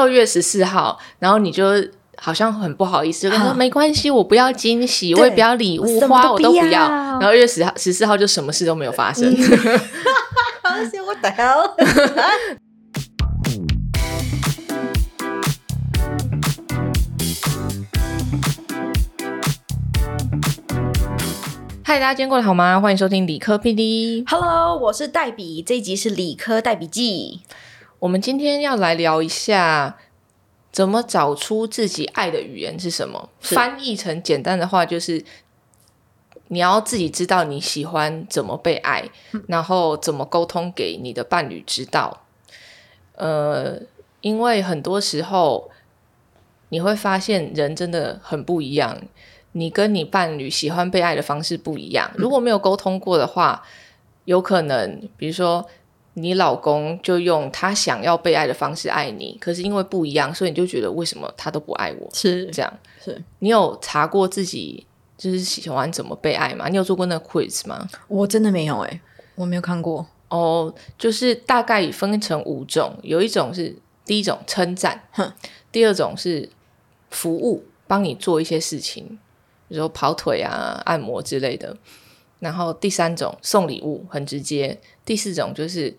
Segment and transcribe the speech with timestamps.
[0.00, 1.66] 二月十四号，然后你就
[2.16, 6.88] 好像很不好意思，就跟他说哈没关系，我不要惊喜，我也不要礼物，花我都不要要。
[6.88, 9.30] 然后二月十号十四号就什么事都没有发生。
[11.06, 11.74] 我的 hell？
[21.84, 22.80] 嗨，大家今天过得好吗？
[22.80, 24.24] 欢迎收听理科 PD。
[24.26, 27.40] Hello，我是黛比，这一集是理科黛笔记。
[28.00, 29.98] 我们今天要来聊一下，
[30.72, 33.28] 怎么找出自己爱的语言是什么。
[33.40, 35.22] 翻译成简单的话，就是
[36.48, 39.10] 你要自己知道你喜欢怎么被爱，
[39.48, 42.22] 然后怎么沟通给你的伴侣知道。
[43.16, 43.78] 呃，
[44.22, 45.70] 因为很多时候
[46.70, 48.98] 你会发现人真的很不一样，
[49.52, 52.10] 你跟你伴侣喜欢被爱的方式不一样。
[52.14, 53.62] 如果没有沟通过的话，
[54.24, 55.66] 有可能比如说
[56.20, 62.08] 你老公就用他想要被爱的方式爱你，可是因为不一样，所以你就觉得为什么他都不爱我？
[62.12, 64.86] 是这样，是，你有查过自己
[65.18, 66.68] 就是喜欢怎么被爱吗？
[66.68, 67.88] 你有做过那个 quiz 吗？
[68.08, 69.00] 我真的没有哎、
[69.34, 70.06] 我没有看过。
[70.28, 73.74] 哦，就是大概分成五种，有一种是
[74.04, 75.32] 第一种称赞哼，
[75.72, 76.48] 第二种是
[77.10, 79.18] 服务，帮你做一些事情，
[79.68, 81.76] 比如说跑腿啊、按摩之类的。
[82.40, 84.80] 然后第三种送礼物，很直接。
[85.04, 85.96] 第四种就是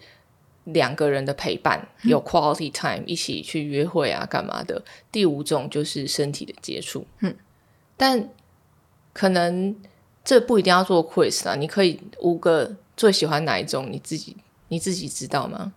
[0.66, 4.84] 两个人的陪伴，有 quality time，一起去约会啊，干嘛的。
[5.12, 7.06] 第五种就是身体的接触。
[7.20, 7.36] 嗯，
[7.96, 8.30] 但
[9.14, 9.76] 可能
[10.24, 14.36] 这不一定要做 quiz 啊，你可以五个最喜欢哪一种，你自己
[14.68, 15.74] 你自己知道吗？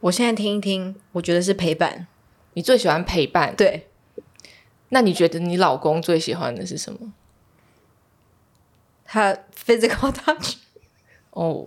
[0.00, 2.06] 我现在听一听，我觉得是陪伴。
[2.54, 3.86] 你最喜欢陪伴，对，
[4.88, 7.12] 那你觉得你老公最喜欢的是什么？
[9.16, 9.34] 他
[9.66, 10.56] physical touch，
[11.30, 11.66] 哦，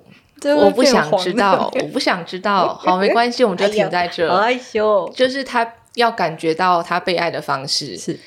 [0.56, 2.76] 我不想知道，我不想知道。
[2.76, 4.30] 好，没关系，我们就停在这。
[4.30, 5.12] 好害羞。
[5.16, 8.20] 就是他要感觉到他被爱的方式，是，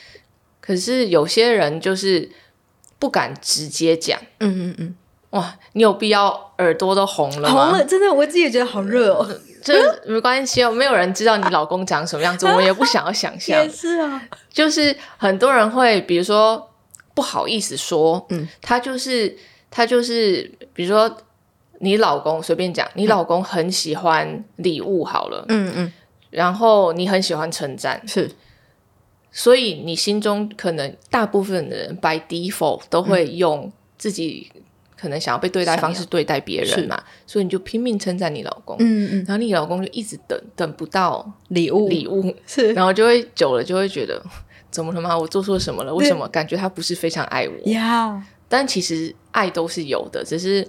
[0.61, 2.28] 可是有些人就是
[2.98, 4.19] 不敢直接讲。
[4.41, 4.95] 嗯嗯嗯，
[5.31, 7.69] 哇，你有必要耳朵都红了吗？
[7.71, 9.25] 红了，真的，我自己也觉得好热哦。
[9.62, 13.69] 这没关系哦，没有人知道你老公长什么样子，我们也不想要想象 也。
[13.69, 14.21] 是啊，
[14.53, 16.69] 就是很多人会，比如说
[17.15, 19.37] 不好意思说，嗯，他就是
[19.71, 21.17] 他就是，比如说
[21.81, 25.93] 你老公随便讲，你老公很喜欢礼物好了，嗯嗯，
[26.31, 28.31] 然后你很喜欢称赞，是。
[29.34, 34.53] 所以你心中可能大部分的人 by default 都会用自己
[34.95, 41.89] 可能想要被对待的方式对待别人嘛，所以你就拼命称赞你老公，嗯嗯，然后你老公就一直等等不到礼物。
[41.89, 42.75] 礼物，是。
[42.75, 44.22] 然后就会久了就会觉得
[44.72, 45.16] 怎么了吗？
[45.16, 45.94] 我做错什么了？
[45.94, 46.27] 为什么？
[46.28, 47.71] 感觉他不是非常爱我？
[47.71, 50.66] 呀，但其实爱都是有的，只是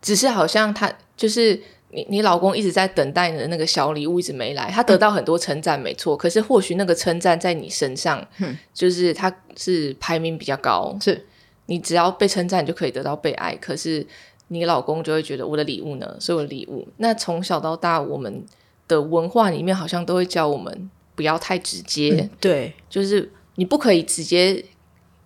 [0.00, 8.56] 只是好像他就是你你老公一直在等待你的那个小礼物一直没来，他得到很多称赞没错，可是或许那个称赞在你身上，嗯。
[8.72, 11.26] 就是他是排名比较高，是。
[11.66, 14.04] 你只要被称赞就可以得到被爱，可是
[14.48, 16.16] 你老公就会觉得我的礼物呢？
[16.18, 18.44] 所以我的礼物，那从小到大我们
[18.88, 24.64] 的文化里面好像都会教我们不要太直接，对，就是你不可以直接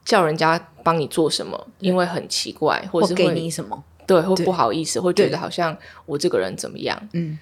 [0.04, 3.84] 叫人家帮你做什么，因为很奇怪，或者是给你什么？
[4.08, 7.08] 对会不好意思，会觉得好像我这个人怎么样。
[7.12, 7.38] 嗯，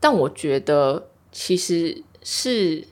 [0.00, 2.88] 但我觉得其实是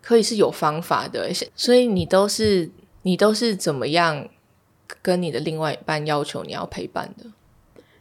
[0.00, 2.70] 可以是有方法的，所以你都是
[3.02, 4.28] 你都是怎么样
[5.02, 7.26] 跟你的另外一半要求你要陪伴的？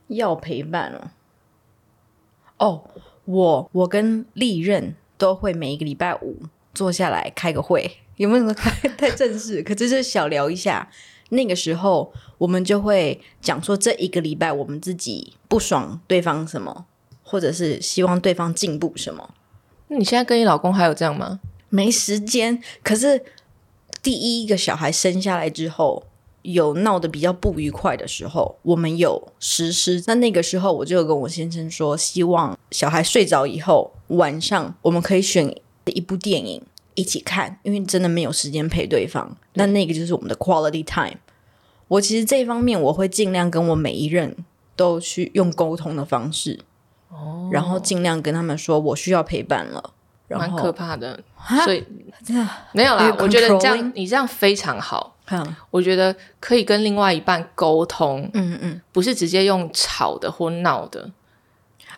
[0.09, 1.09] 要陪伴哦。
[2.59, 2.83] 哦，
[3.25, 6.43] 我我跟历任都会每一个礼拜五
[6.75, 9.61] 坐下来开个会，有没有开太正式？
[9.63, 10.89] 可就是小聊一下。
[11.29, 16.85] 那个时候我们就会讲说，这一个礼拜我们自己不爽对方什么，
[17.23, 19.33] 或者是希望对方进步什么。
[19.87, 21.39] 那你现在跟你老公还有这样吗？
[21.69, 23.25] 没时间，可是
[24.03, 26.03] 第一个小孩生下来之后，
[26.43, 30.01] 有闹得比较不愉快的时候，我们有实施。
[30.05, 35.53] 那那个时候，我就跟我先生说，希望小孩睡着以后，晚上我们可以选
[35.85, 36.61] 一部电影
[36.95, 39.37] 一起看，因为真的没有时间陪对方。
[39.53, 41.19] 那那个就是我们的 quality time。
[41.87, 44.35] 我其实这一方面，我会尽量跟我每一任
[44.75, 46.59] 都去用沟通的方式，
[47.09, 49.91] 哦，然后尽量跟他们说我需要陪伴了。
[50.27, 51.19] 然蛮后可怕的，
[51.63, 51.85] 所以
[52.25, 53.15] 真的，没有啦。
[53.19, 58.81] 我觉得这样你这样非常好，嗯我觉得可以跟另外一半沟通，嗯嗯。
[58.91, 61.11] 不是直接用吵的或闹的。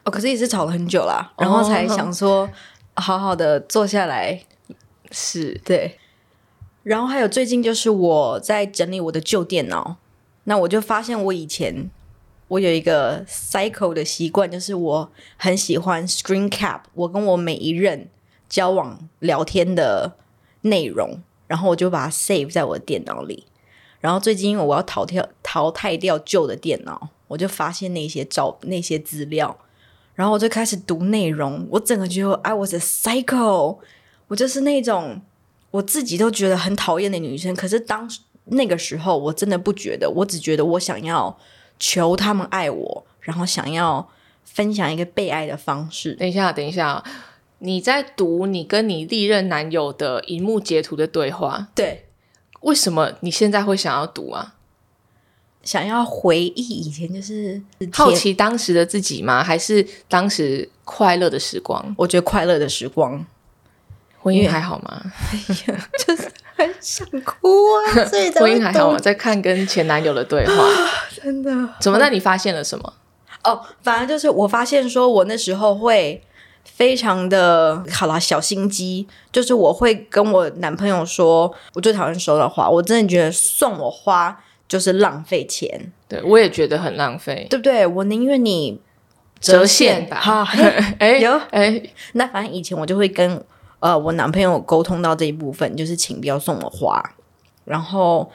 [0.03, 2.49] 哦，可是也是吵了很久啦，然后才想说
[2.95, 4.37] 好好的坐下来。
[5.11, 5.97] 是对，
[6.83, 9.97] 然后还有最近就是我在整理我的旧电脑，
[10.45, 11.89] 那我就发现我以前
[12.47, 18.07] 我有一个 cycle 的习惯，就是我很喜欢 screen cap，我跟我每一任
[18.47, 20.15] 交往聊天的
[20.61, 23.45] 内容，然后我就把它 save 在我的电脑里。
[23.99, 29.57] 然后最近因为我要淘汰淘汰掉旧的电脑，我就发现那些照那些资料，
[30.13, 31.67] 然后我就开始读内容。
[31.71, 33.79] 我整个觉得 I was a cycle
[34.27, 35.21] 我就是那种
[35.71, 37.55] 我自己都觉得很讨厌的女生。
[37.55, 38.09] 可是当
[38.45, 41.37] 那个时候，我真的不觉得，我只觉得我想要
[41.79, 44.09] 求他们爱我，然后想要
[44.43, 46.13] 分享一个被爱的方式。
[46.13, 47.03] 等一下，等一下，
[47.59, 52.05] 你在读你跟你历任男友的荧幕截图的对话，对，
[52.61, 54.55] 为什么你现在会想要读啊？
[55.63, 59.43] 想要回忆以前，就是好奇当时的自己吗？
[59.43, 61.93] 还是当时快乐的时光？
[61.97, 63.25] 我觉得快乐的时光，
[64.27, 65.01] 婚姻还好吗？
[65.31, 65.37] 哎
[65.73, 67.47] 呀，就是很想哭
[67.95, 68.03] 啊！
[68.05, 68.97] 所以 婚姻还好吗？
[68.99, 70.53] 在看跟前男友的对话，
[71.23, 71.97] 真的怎么？
[71.97, 72.93] 那你发现了什么？
[73.45, 76.21] 哦，反而就是我发现，说我那时候会
[76.65, 87.87] 非常的好啦，小心机，就是我会跟我男朋友说，我最讨厌收到花，我真的觉得送我花就是浪费钱，对我也觉得很浪费，对不对？
[87.87, 88.81] 我宁愿你
[89.39, 90.17] 折现吧。
[90.19, 90.43] 好，
[90.99, 91.81] 哎 有哎，
[92.13, 93.41] 那反正以前我就会跟
[93.79, 97.01] 呃我男朋友沟通到这一部分，就是请不要送我花，
[97.65, 98.31] 然后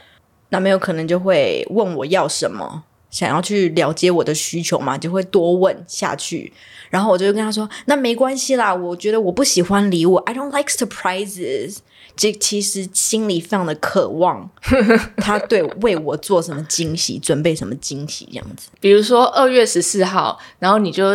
[0.50, 6.52] 男朋友可能就会问我要什么，想要去了解我的需求嘛，就会多问下去，
[6.90, 11.78] 然后我就跟他说，那没关系啦，我觉得我不喜欢礼物，I don't like surprises。
[12.14, 14.50] 这其实心里非常的渴望，
[15.16, 18.68] 他对为我做什么惊喜，准备什么惊喜这样子。
[18.80, 21.06] 比如说二月十四号，然后你就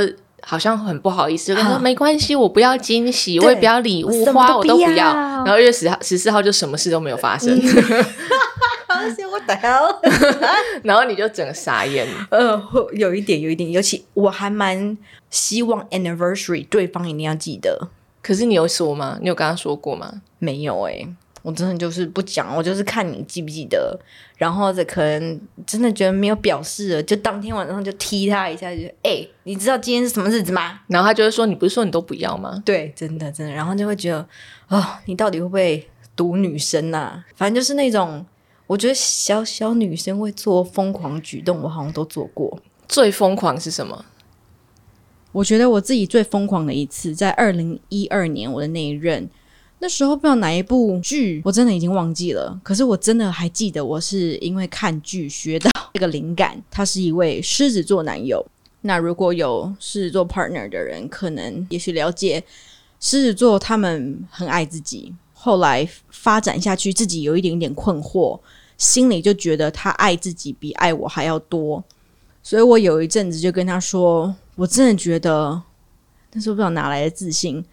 [0.50, 7.54] 好像很不好意思，就跟他说啊没关系，我不要惊喜，我也不要礼物，花我都不要然后二月十号十四号就什么事都没有发生，
[9.30, 9.98] 我的 hell？
[10.84, 12.08] 然后你就整个傻眼。
[12.30, 14.98] 呃，会有一点，有一点，尤其我还蛮
[15.30, 17.90] 希望 anniversary 对方一定要记得。
[18.22, 19.18] 可是你有说吗？
[19.22, 20.22] 你有跟他说过吗？
[20.40, 21.08] 没有诶、
[21.48, 23.98] 我真的就是不讲，我就是看你记不记得，
[24.36, 30.82] 然后这可能真的觉得没有表示了，就当天晚上就踢他一下，就哎、你知道今天是什么日子吗？
[30.88, 34.28] 然后他就会说：“你不是说你都不要吗对，真的真的，然后就会觉得，
[34.68, 38.26] 哦，你到底会不会毒女生呐、反正就是那种，
[38.66, 42.60] 我觉得小小女生会做疯狂举动，我好像都做过。？”
[42.90, 44.04] 最疯狂是什么？
[45.32, 49.30] 我觉得我自己最疯狂的一次，在二零一二年我的那一任，
[49.80, 52.60] 那时候不知道哪一部剧，我真的已经忘记了。
[52.64, 56.62] 可是我真的还记得，我是因为看剧学到这个灵感。
[56.72, 58.46] 他是一位狮子座男友。
[58.82, 62.44] 那如果有狮子座 partner 的人，可能也许了解
[63.00, 65.14] 狮子座，他们很爱自己。
[65.34, 68.40] 后来发展下去，自己有一点点困惑，
[68.78, 71.84] 心里就觉得他爱自己比爱我还要多。
[72.42, 75.62] 所以我有一阵子就跟他说，我真的觉得，
[76.34, 77.64] 那时候不知道哪来的自信，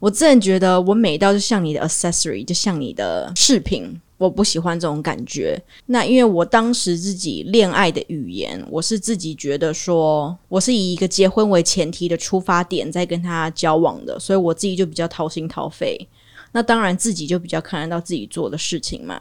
[0.00, 5.62] 我真的觉得我美到就像你的 accessory，就像你的饰品，我不喜欢这种感觉。
[5.86, 16.08] 那因为我当时自己恋爱的语言，我是自己觉得说，我是以一个结婚为前提的出发点在跟他交往的，所以我自己就比较掏心掏肺。
[16.52, 19.20] 那当然自己就比较看得到自己做的事情嘛。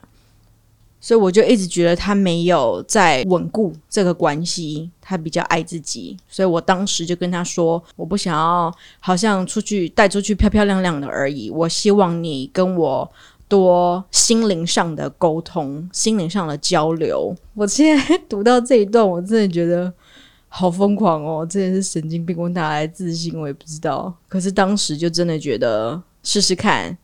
[1.01, 13.10] 所以我就一直觉得他没有在稳固这个关系，他比较爱自己，所以我当时就跟他说，我不想要好像出去带出去漂漂亮亮的而已，我希望你跟我
[13.48, 17.36] 多心灵上的沟通，心灵上的交流。
[17.56, 19.91] 我现在读到这一段，我真的觉得
[20.50, 24.13] 好疯狂哦，真的是神经病，我哪来自信我也不知道。
[24.27, 26.96] 可是当时就真的觉得试试看，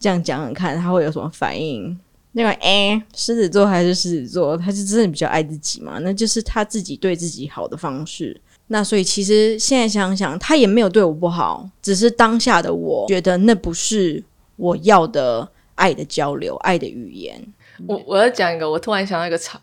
[0.00, 1.96] 这样讲讲看他会有什么反应。
[2.36, 5.98] 那个哎，狮子座还是狮子座，他是真的比较爱自己嘛？
[6.00, 8.38] 那就是他自己对自己好的方式。
[8.66, 14.22] 那所以其实现在想想，他也没有对我不好，只是当下的我觉得那不是
[14.56, 17.40] 我要的爱的交流、爱的语言。
[17.86, 19.60] 我我要讲一个，我突然想到一个场，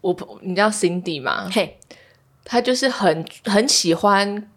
[0.00, 1.48] 我你知道 Cindy 吗？
[1.52, 1.78] 嘿，
[2.44, 4.48] 他就是很很喜欢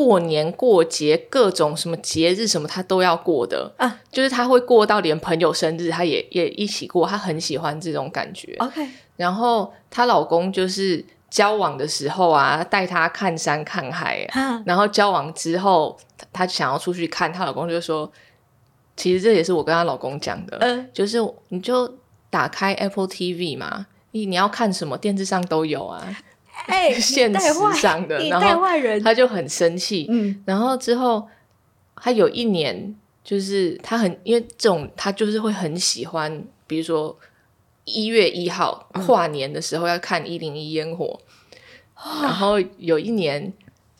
[0.00, 3.70] 过年过节各种什么节日什么，她都要过的。
[3.76, 8.56] 啊，就是她会过到连朋友生日，她也也一起过，她很喜欢这种感觉。
[8.60, 18.10] OK，然后她老公就是交往的时候啊，带她看山看海，哈，然后交往之后，她她想要出去看，她老公就说，
[18.96, 21.96] 其实这也是我跟她老公讲的，嗯就是你就
[22.30, 26.02] 打开 Apple TV 嘛，你你要看什么电视上都有啊，
[26.66, 28.64] 哎， 现实上的，然后
[29.02, 31.26] 他就很生气，嗯，然后之后
[31.96, 37.16] 他有一年就是他很因为这种他就是会很喜欢，比如说
[37.84, 41.18] 一月一号跨年的时候要看一零一烟火，
[42.22, 43.52] 然后有一年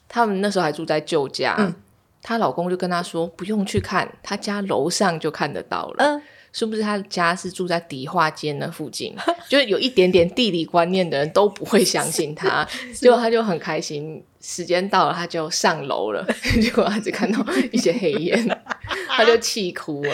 [0.09, 1.75] 他们那时候还住在旧家，嗯。
[2.23, 6.05] 她老公就跟她说不用去看，她家楼上就看得到了。
[6.05, 9.14] 嗯是不是她家是住在迪化街那附近？
[9.49, 14.23] 就是有一点点地理观念的人都不会相信他，结果他就很开心。
[14.42, 16.26] 时间到了，他就上楼了，
[16.62, 18.59] 结果他只看到一些黑烟，
[19.07, 20.11] 他就气哭了。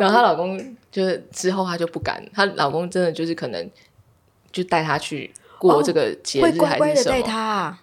[0.00, 0.58] 然后她老公
[0.90, 3.70] 就是之后她就不敢，她老公真的就是可能
[4.50, 7.80] 就带她去过这个节日还是什么，他啊，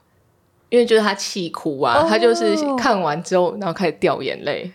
[0.68, 4.70] 因为就是她气哭啊，哦她就是看完之后，然后开始掉眼泪，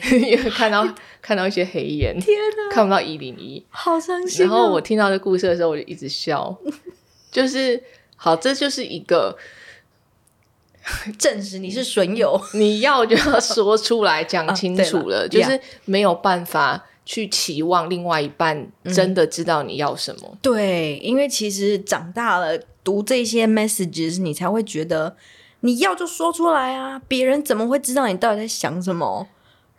[0.10, 0.86] 因为看到
[1.20, 3.64] 看到一些黑烟，天哪，看不到一零一。
[3.70, 6.56] 好伤心、然后我听到这故事的时候，我就一直笑，
[7.30, 7.82] 就是
[8.16, 9.36] 好，这就是一个
[11.18, 20.38] 证实你是损友， 你要就要说出来讲清楚了， 就是没有办法去期望另外一半真的知道你要什么。
[20.40, 25.16] 对，因为其实长大了读这些 messages，你才会觉得
[25.60, 29.28] 你要就说出来啊，别人怎么会知道你到底在想什么？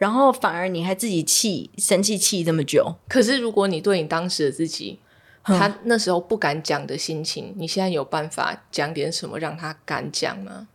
[0.03, 4.99] 然后反而你还自己气生气气这么久，可是如果你对你当时的自己，
[5.43, 10.67] 他那时候不敢讲的心情，你现在有办法讲点什么让他敢讲吗？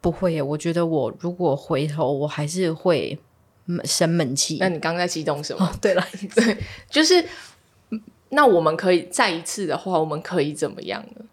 [0.00, 0.40] 不会耶。
[0.40, 3.18] 我觉得我如果回头，我还是会
[3.82, 4.58] 生闷气。
[4.60, 5.66] 那你刚刚在激动什么？
[5.66, 6.56] 哦，对了， 对
[6.88, 7.26] 就是
[8.28, 11.24] 那我们可以再一次的话，我们可以怎么样呢？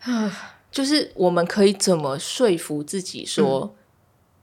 [0.00, 3.74] 啊，就是我们可以怎么说服自己说，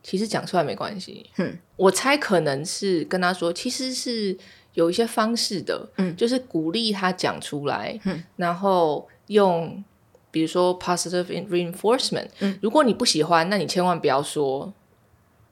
[0.09, 1.23] 其实讲出来没关系。
[1.37, 4.35] 嗯，我猜可能是跟他说，其实是
[4.73, 6.15] 有一些方式的，嗯。
[6.15, 9.83] 就是鼓励他讲出来，嗯，然后用
[10.31, 14.73] 比如说 positive reinforcement，嗯，如果你不喜欢，那你千万不要说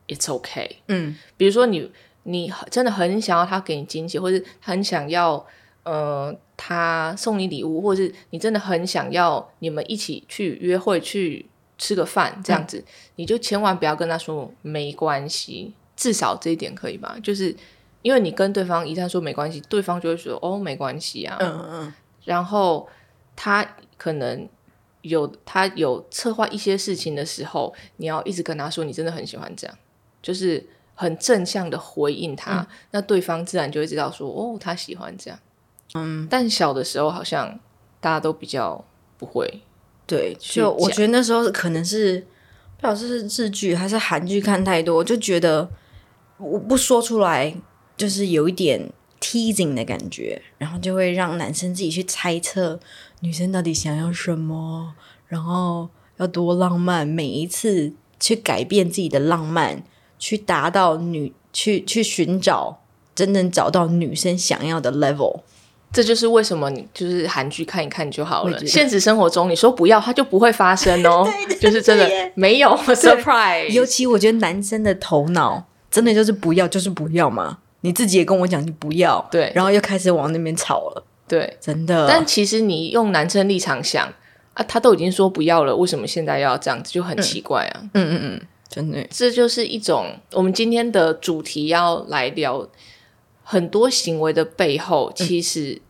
[0.08, 1.16] it's okay，嗯。
[1.38, 1.92] 比如说你
[2.24, 5.46] 你真的很想要他给你惊喜，或者很想要
[5.84, 11.46] 呃他送你礼物，或者是你真的很想要你们一起去约会去
[11.78, 12.84] 吃个饭这样子，
[13.16, 17.18] 你就千万不要跟他说没关系，至少这一点可以吧？
[17.22, 17.56] 就是
[18.02, 21.94] 因为你跟对方一旦说没关系，对方就会说哦没关系啊，嗯嗯。
[22.24, 22.88] 然后
[23.36, 23.66] 他
[23.98, 24.48] 可能
[25.02, 29.78] 有他有策划一些事情的时候，你要一直跟他说你真的很喜欢这样，
[30.22, 30.66] 就是
[30.96, 32.68] 很正向的回应他，嗯。
[32.92, 35.40] 那对方自然就会知道说哦他喜欢这样。
[35.94, 37.58] 嗯，但小的时候好像
[38.02, 38.84] 大家都比较
[39.18, 39.62] 不会，
[40.08, 42.26] 对，就我觉得那时候可能是
[42.78, 45.70] 不知道是日剧还是韩剧看太多，就觉得
[46.38, 47.54] 我不说出来，
[47.98, 52.80] 就是有一点 teasing 的感觉，然后就会让男生自己去猜测
[53.20, 54.94] 女生到底想要什么，
[55.28, 59.84] 然后要多浪漫，每一次去改变自己的浪漫，
[60.18, 62.82] 去达到女去去寻找
[63.14, 65.42] 真正找到女生想要的 level。
[65.91, 68.65] 这就是为什么你就是韩剧看一看就好了。
[68.65, 71.27] 现实生活中你说不要，它就不会发生哦，
[71.60, 77.60] 就是真的没有 surprise，尤其我觉得男生的头脑真的就是不要，就是不要嘛。
[77.82, 81.58] 你自己也跟我讲你不要，对然后又开始往那边吵了，对。
[81.62, 82.08] 真的。
[82.08, 84.12] 但其实你用男生立场想
[84.56, 87.82] 啊，他都已经说不要了，为什么现在要这样子，就很奇怪啊。
[87.94, 92.67] 嗯嗯嗯，真的，这就是一种我们今天的主题要来聊
[93.50, 95.82] 很多行为的背后，其实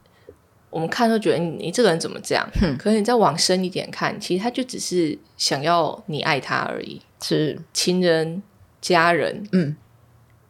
[0.69, 2.47] 我们看都觉得你你这个人怎么这样，
[2.77, 7.01] 可是你再往深一点看，其实他就只是想要你爱他而已。
[7.19, 7.59] 是。
[7.73, 8.43] 亲人、
[8.79, 9.75] 家人，嗯，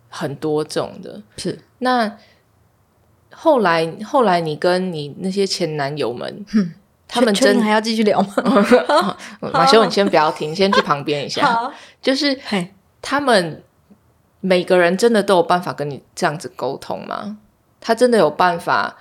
[0.09, 1.23] 很多种的。
[1.37, 2.17] 是，那
[3.31, 6.45] 后来后来你跟你那些前男友们，
[7.07, 9.17] 他们真确确定还要继续聊吗？
[9.53, 11.71] 马修，你先不要停，先去旁边一下。
[12.01, 12.37] 就是，
[13.01, 13.63] 他们
[14.39, 17.37] 每个人真的都有办法跟你这样子沟通吗？
[17.79, 18.97] 他真的有办法？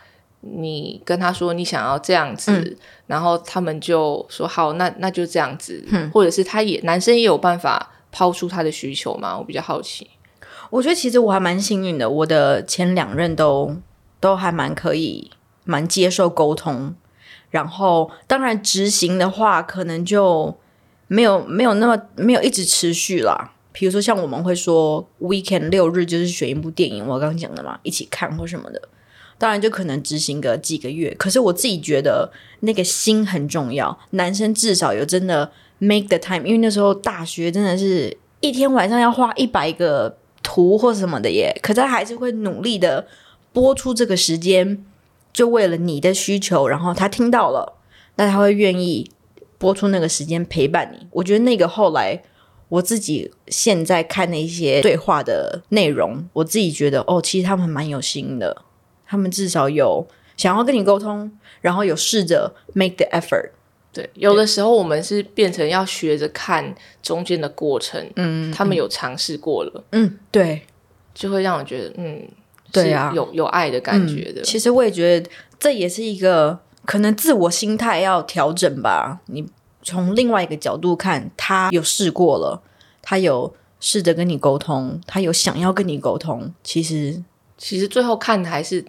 [0.48, 2.76] 你跟他说你想要这样子，嗯
[3.08, 9.36] 然后他们就说好，那那就这样子，嗯或者是他也男生也有办法抛出他的需求吗？
[9.36, 10.08] 我比较好奇。
[10.70, 13.76] 我觉得其实我还蛮幸运的，我的前两任都
[14.20, 15.32] 都还蛮可以，
[15.64, 16.94] 蛮接受沟通。
[17.50, 20.56] 然后当然执行的话，可能就
[21.08, 23.52] 没有没有那么没有一直持续啦。
[23.78, 28.80] 比如说像我们会说 weekend 六日就是选一部电影，我刚刚讲的嘛，一起看或什么的。
[29.36, 43.06] 当然就可能执行个几个月，可是我自己觉得那个心很重要，男生至少有真的 make the time，因为那时候大学真的是一天晚上要画一百个图或什么的耶，可是他还是会努力的
[43.52, 44.82] 播出这个时间，
[45.34, 47.74] 就为了你的需求，然后他听到了，
[48.14, 49.10] 那他会愿意
[49.58, 51.06] 播出那个时间陪伴你。
[51.10, 52.22] 我觉得那个后来
[52.68, 58.62] 我自己现在看那些对话的内容，我自己觉得哦，其实他们蛮有心的，
[59.06, 60.06] 他们至少有
[60.36, 61.30] 想要跟你沟通，
[61.60, 63.50] 然后有试着 make the effort。
[63.92, 70.62] 对，有的时候我们是变成要学着看中间的过程，嗯他们有尝试过了，嗯，对，
[71.14, 72.28] 就会让我觉得，嗯，
[72.70, 74.42] 对啊有有爱的感觉的。
[74.42, 79.20] 其实我也觉得这也是一个可能自我心态要调整吧。
[79.28, 79.46] 你
[79.86, 82.60] 从另外一个角度看，他有试过了，
[83.00, 86.52] 他有试着跟你沟通，他有想要跟你沟通。
[86.64, 87.22] 其实，
[87.56, 88.84] 其实最后看的还是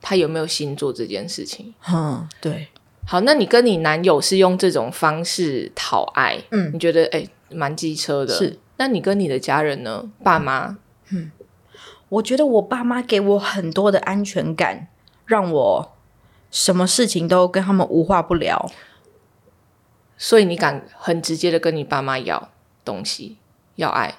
[0.00, 1.74] 他有没有心做这件事情。
[1.92, 2.68] 嗯，对，
[3.04, 8.32] 好，那你跟你男友是用这种方式讨爱，嗯你觉得哎蛮机车的。
[8.32, 10.08] 是，那你跟你的家人呢？
[10.22, 10.78] 爸妈？
[11.08, 11.32] 嗯
[12.08, 14.86] 我觉得我爸妈给我很多的安全感，
[15.24, 15.92] 让我
[16.52, 18.70] 什么事情都跟他们无话不聊。
[20.16, 22.50] 所以你敢很直接的跟你爸妈要
[22.84, 23.36] 东西，
[23.74, 24.14] 要爱。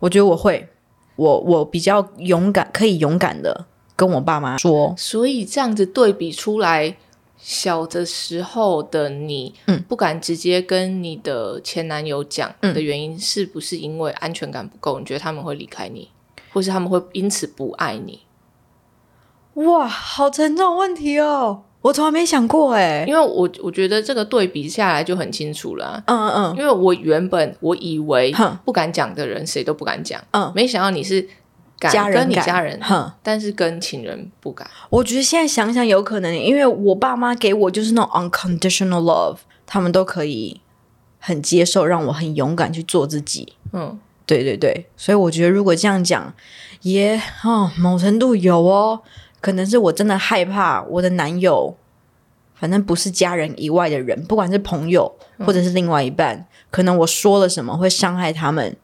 [0.00, 0.68] 我觉得我会，
[1.16, 6.96] 我我比较勇敢，可以勇敢的跟我爸妈说，所以这样子对比出来，
[7.38, 14.98] 小的时候的你，嗯不敢直接跟你的前男友讲嗯的原因，是不是因为安全感不够？
[14.98, 16.10] 你觉得他们会离开你，
[16.52, 18.20] 或是他们会因此不爱你？
[19.54, 23.04] 哇，好沉重的问题哦，我从来没想过哎。
[23.06, 26.56] 因为我我觉得这个对比下来就很清楚了嗯、嗯嗯。
[26.56, 28.56] 因为我原本我以为哼。
[28.64, 30.52] 不敢讲的人谁都不敢讲，嗯。
[30.54, 31.26] 没想到你是
[31.78, 34.66] 敢家人敢跟你家人，哼，但是跟情人不敢。
[34.88, 40.60] 我觉得现在想想有可能，因为我爸妈给我就是那种 unconditional love，他们都可以
[41.18, 43.52] 很接受，让我很勇敢去做自己。
[43.74, 46.32] 嗯，对对对，所以我觉得如果这样讲，
[46.80, 49.02] 也哦，某程度有哦，
[49.46, 51.72] 可能是我真的害怕我的男友，
[52.56, 58.76] 反正不是家人以外的人，不管是朋友或者是另外一半，可能我说了什么会伤害他们，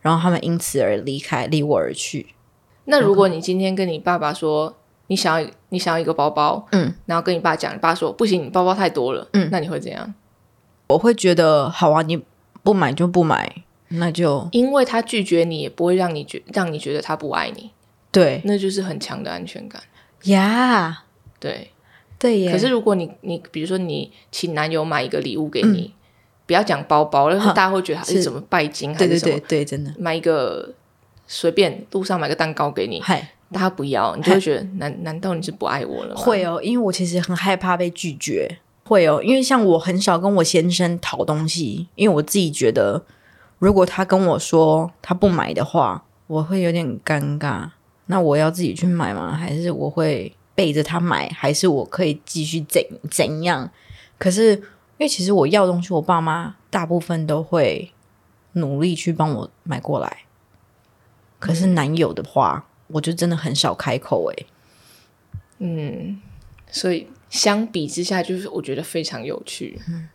[0.00, 2.34] 然后他们因此而离开，离我而去。
[2.86, 4.74] 那如果你今天跟你爸爸说
[5.06, 10.12] 你想要你想要一个包包，嗯，然后跟你爸讲，你爸说不行，你包包太多了，嗯那你会怎样？
[10.88, 12.20] 我会觉得好啊，你
[12.64, 17.70] 不买就不买，那就因为他拒绝你，也不会让你觉让你觉得他不爱你，
[18.10, 19.80] 对那就是很强的安全感。
[20.24, 21.04] 呀
[21.38, 21.70] 对，
[22.18, 22.52] 对耶。
[22.52, 25.92] 可是如果你你比如说你请男友买一个礼物给你，
[26.46, 30.74] 不要讲包包，但是大家会觉得他是是什么拜金还是什么，对对，真的，买一个
[31.26, 36.20] 随便路上买个蛋糕给你，嗨，但他不要，你就会觉得 难难道你是不爱我了吗？
[36.20, 38.58] 会哦，因为我其实很害怕被拒绝。
[38.84, 43.04] 会哦，因为像我很少跟我先生讨东西，因为我自己觉得，
[43.60, 47.70] 如果他跟我说他不买的话，我会有点尴尬。
[48.10, 49.32] 那我要自己去买吗？
[49.34, 51.28] 还是我会背着他买？
[51.30, 53.70] 还是我可以继续怎怎样？
[54.18, 54.62] 可是因
[54.98, 57.92] 为其实我要东西，我爸妈大部分都会
[58.54, 60.24] 努力去帮我买过来。
[61.38, 64.46] 可是男友的话，我就真的很少开口诶、
[65.60, 66.20] 嗯，
[66.70, 69.80] 所以相比之下，就是我觉得非常有趣。
[69.88, 70.08] 嗯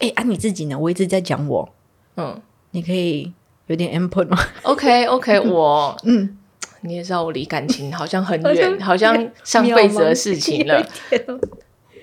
[0.00, 0.76] 哎、啊，你自己呢？
[0.78, 1.72] 我一直在讲我，
[2.16, 3.32] 嗯你可以
[3.68, 6.36] 有点 input 吗？，OK OK， 我嗯，
[6.82, 9.14] 你也知道我离感情好像很远，好像
[9.44, 10.86] 上辈子的事情了。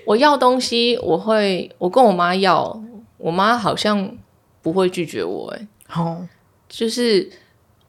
[0.04, 2.80] 我要东西，我会我跟我妈要，
[3.18, 4.16] 我妈好像
[4.62, 6.22] 不会拒绝我、欸，好，
[6.68, 7.30] 就是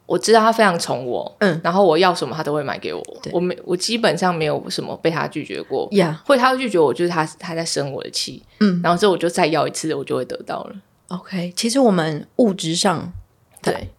[0.06, 1.62] 我知道她非常宠我，嗯。
[1.64, 5.88] 然后我要什么她都会买给我，我没我基本上没有什么被她拒绝过。
[5.92, 8.82] 呀、会她会拒绝我，就是她她在生我的气，嗯。
[8.84, 10.76] 然后之后我就再要一次，我就会得到了。
[11.08, 13.14] OK，其实我们物质上
[13.62, 13.90] 对，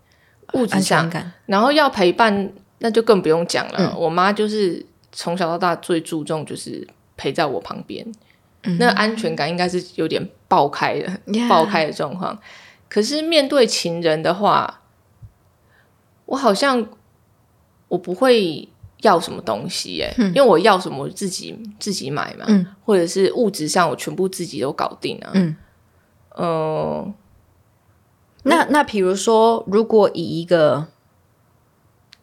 [0.52, 1.10] 物质上
[1.46, 3.78] 然后要陪伴，那就更不用讲了。
[3.78, 8.06] 嗯我妈就是从小到大最注重就是陪在我旁边，
[8.64, 12.38] 嗯那安全感应该是有点爆开的爆开的状况。
[12.88, 14.82] 可是面对情人的话，
[16.26, 16.84] 我好像
[17.88, 18.68] 我不会
[19.02, 25.30] 要什么东西耶、因为我要什么我自己自己买嘛，嗯或者是物质上我全部自己都搞定啊。
[25.34, 25.56] 嗯
[26.36, 27.14] 嗯
[28.42, 30.86] 那那比如说，如果以一个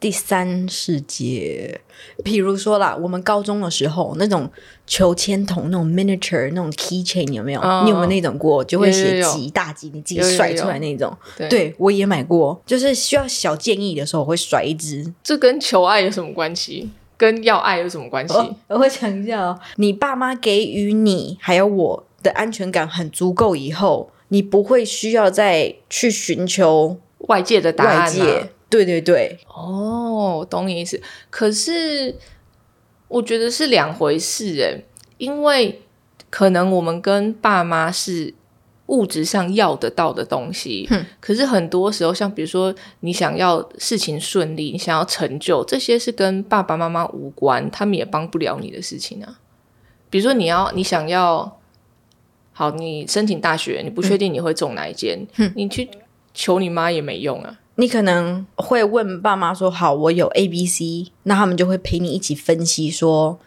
[0.00, 1.80] 第三世界，
[2.22, 4.48] 比如说啦，我们高中的时候那种
[4.86, 7.60] 求签筒、那种 miniature、那种 keychain 有没有？
[7.60, 8.62] 嗯你有没有那种过？
[8.64, 11.16] 就会有写有有几大几，你自己甩出有来那种。
[11.36, 15.12] 对，对我也买过，就是需要小建议的时候，我会甩一支。
[15.24, 16.90] 这跟求爱有什么关系？
[17.16, 18.34] 跟要爱有什么关系？
[18.34, 19.58] 哦，我会讲一下哦。
[19.76, 28.50] 你爸妈给予你还有我的安全感很足够以后，你不会需要再去寻求外界的答案、啊、外界。
[28.68, 31.00] 对对对，哦，懂你意思。
[31.30, 32.14] 可是
[33.08, 34.84] 我觉得是两回事诶，
[35.16, 35.82] 因为
[36.30, 38.34] 可能我们跟爸妈是
[38.86, 49.38] 物质上要得到的东西，嗯可是很多时候，像比如说你想要事情顺利，你想要成就，这些是跟爸爸妈妈无关，他们也帮不了你的事情啊。
[50.10, 51.54] 比如说你要你想要。
[52.50, 55.88] 好，你申请大学，你不确定你会中哪一间，你去
[56.34, 57.56] 求你妈也没用啊。
[57.80, 63.38] 你可能会问爸妈说：“好，我有 A、B、C。”那他们就会陪你一起分析，说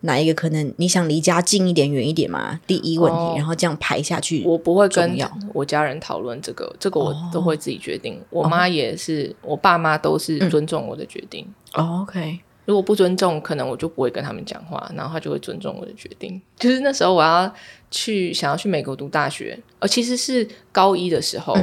[0.00, 2.58] 哪一个可能你想离家近一点、远一点嘛？
[2.66, 4.42] 第一问题，哦然后这样排下去。
[4.46, 5.14] 我不会跟
[5.52, 8.18] 我家人讨论这个，这个我都会自己决定。
[8.30, 11.46] 我妈也是，我爸妈都是尊重我的决定。
[11.74, 16.40] 哦 OK，如果不尊重，可能我就不会跟他们讲话，然后他就会尊重我的决定。
[16.58, 17.52] 就是那时候我要
[17.90, 21.54] 去想要去美国读大学，呃，其实是高一的时候，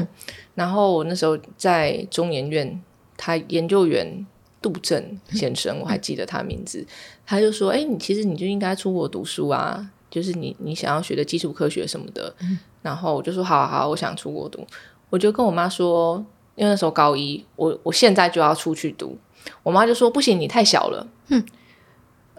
[0.55, 2.81] 然后我那时候在中研院，
[3.17, 4.25] 他研究员
[4.61, 6.85] 杜正先生，我还记得他的名字，
[7.25, 12.33] 他就说：“哎、你其实你就应该出国读书啊，就是你你想要学的基础科学什么的。
[12.81, 14.65] 然后我就说：“好啊好啊，我想出国读。”
[15.09, 16.23] 我就跟我妈说，
[16.55, 19.17] 因为那时候高一，我我现在就要出去读。
[19.63, 21.07] 我妈就说：“不行，你太小了。”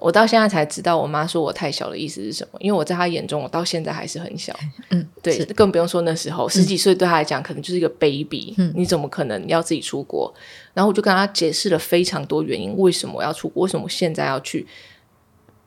[0.03, 2.59] 我到现在才知道，我妈说我太小的意思是什么。
[2.61, 4.53] 因为我在她眼中，我到现在还是很小。
[4.91, 8.55] 嗯，对，更不用说那时候十几岁对她来讲，可能就是一个 baby。
[8.59, 10.33] 嗯你怎么可能要自己出国？
[10.75, 14.67] 然后我就跟她解释了非常多原因，为什么我要出国，为什么我现在要去。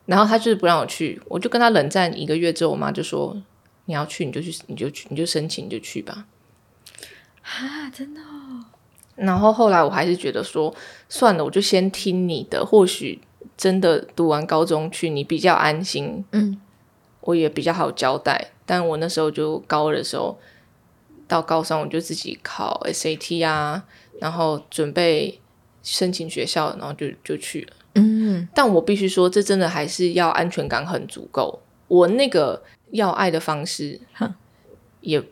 [0.06, 3.36] 然后她就是不让我去，我就跟她冷战一个月之后，我妈就说
[3.86, 6.26] ：“你要去你就去，你就去，你就申请你就去吧。”
[7.42, 8.20] 啊，真的、
[9.16, 10.74] 然后后来我还是觉得说，
[11.08, 13.22] 算了，我就先听你的，或许
[13.58, 16.60] 真的读完高中去，你比较安心，嗯，
[17.22, 18.52] 我也比较好交代。
[18.66, 20.38] 但我那时候就高二的时候，
[21.28, 23.84] 到高三我就自己考 SAT 啊，
[24.20, 25.40] 然后准备
[25.84, 27.74] 申请学校，然后就就去了。
[27.96, 31.62] 嗯，但我必须说，这真的还是要安全感很足够。
[31.88, 34.00] 我那个要爱的方式，
[35.02, 35.24] 也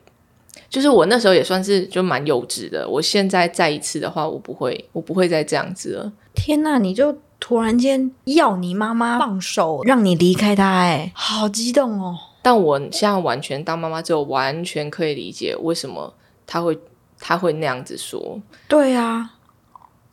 [0.69, 2.87] 就是我那时候也算是就蛮幼稚的。
[2.87, 6.13] 我现在再一次的话，我不会，我不会再这样子了。
[6.35, 6.77] 天哪！
[6.77, 12.17] 你就突然间要你妈妈放手，让你离开他，哎，好激动哦。
[12.41, 16.13] 但我现在完全当妈妈之后，完全可以理解为什么
[16.47, 16.79] 他会
[17.19, 18.41] 他会那样子说。
[18.69, 19.33] 对啊，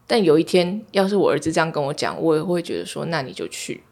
[0.09, 3.85] 但有一天，要是我儿子这样跟我讲，我也会觉得说，那你就去，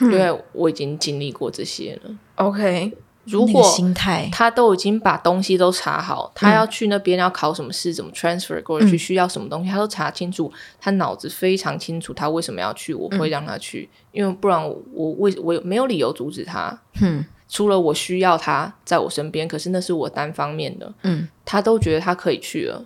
[0.00, 2.10] 因为我已经经历过这些了。
[2.36, 2.96] OK，那个
[3.28, 16.80] 如果心态，他都已经把东西都查好，他要去那边要考什么试，怎么 transfer 过去，需要什么东西，他都查清楚，他脑子非常清楚，他为什么要去，我会让他去，因为不然我我为我没有理由阻止他？
[17.00, 22.84] 嗯，除了我需要他在我身边，可是那是我单方面的，嗯，他都觉得他可以去了，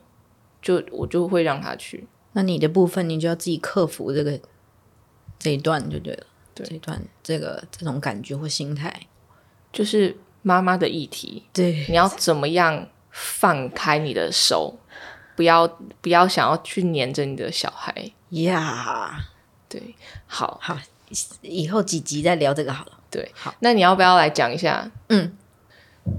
[0.61, 2.07] 就我就会让他去。
[2.33, 4.41] 那你的部分你就要自己克服这个
[5.39, 6.27] 这一段就对了。
[6.55, 9.07] 对这一段这个这种感觉或心态，
[9.73, 14.79] 就是妈妈的议题，对你要怎么样放开你的手，
[15.37, 15.67] 不要
[16.01, 18.13] 不要想要去黏着你的小孩。
[18.31, 19.25] 呀
[19.69, 19.95] 对，
[20.27, 20.79] 好，好，
[21.41, 22.93] 以后几集再聊这个好了。
[23.11, 24.91] 对，好，那你要不要来讲一下？
[25.09, 25.37] 嗯，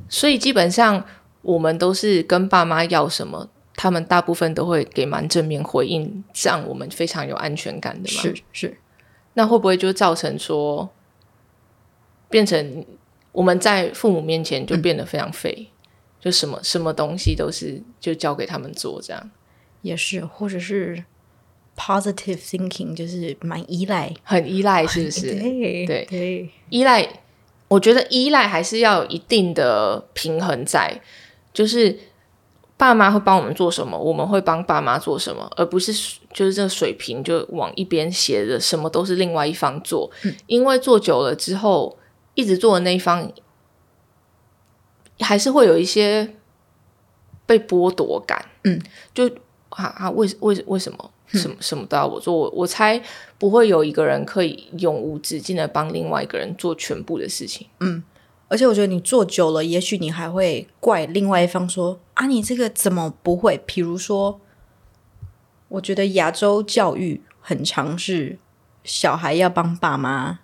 [0.08, 1.04] 所以基本上
[1.42, 8.22] 我们都是跟爸妈要什么，他们大部分都会给蛮正面回应，这样我们非常有安全感的嘛。
[8.22, 8.78] 是是，
[9.34, 10.90] 那会不会就造成说，
[12.30, 12.86] 变成
[13.34, 15.68] 我们在父母面前就变得非常废，
[16.22, 19.32] 就什么什么东西都是就交给他们做这样，
[19.82, 21.04] 也是，或者是
[21.76, 25.34] positive thinking，就是蛮依赖，很依赖，是不是？
[25.34, 26.06] 对对。
[26.06, 27.08] 对，依赖，
[27.68, 31.02] 我觉得依赖还是要有一定的平衡在，
[31.52, 31.98] 就是
[32.78, 35.92] 爸妈会帮我们做什么，我们会帮爸妈做什么，而不是
[36.32, 40.10] 就是这个水平就往一边斜着，什么都是另外一方做，
[40.46, 41.98] 因为做久了之后，
[42.36, 43.32] 一直做的那一方
[45.20, 46.36] 还是会有一些
[47.46, 48.82] 被剥夺感，嗯，
[49.14, 49.28] 就
[49.70, 51.12] 啊啊，为为为什么？
[51.28, 53.02] 什么什么都要我做，我我猜
[53.40, 57.68] 不会有一个人可以永无止境的帮另外一个人做全部的事情。
[57.80, 58.04] 嗯
[58.50, 63.60] 而且我觉得你做久了，也许你还会怪另外一方说啊，你这个怎么不会？
[63.66, 64.40] 比如说，
[65.70, 68.38] 我觉得亚洲教育很常是
[68.84, 70.42] 小孩要帮爸妈，